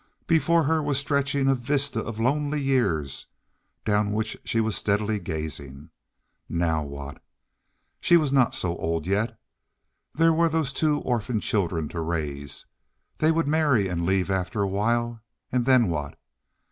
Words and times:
Before 0.25 0.63
her 0.63 0.81
was 0.81 0.97
stretching 0.97 1.47
a 1.47 1.53
vista 1.53 2.03
of 2.03 2.19
lonely 2.19 2.59
years 2.59 3.27
down 3.85 4.13
which 4.13 4.35
she 4.43 4.59
was 4.59 4.75
steadily 4.75 5.19
gazing. 5.19 5.91
Now 6.49 6.81
what? 6.83 7.21
She 7.99 8.17
was 8.17 8.31
not 8.33 8.55
so 8.55 8.75
old 8.77 9.05
yet. 9.05 9.39
There 10.15 10.33
were 10.33 10.49
those 10.49 10.73
two 10.73 11.01
orphan 11.01 11.39
children 11.39 11.87
to 11.89 11.99
raise. 12.01 12.65
They 13.19 13.31
would 13.31 13.47
marry 13.47 13.87
and 13.87 14.03
leave 14.03 14.31
after 14.31 14.63
a 14.63 14.67
while, 14.67 15.21
and 15.51 15.65
then 15.65 15.87
what? 15.87 16.17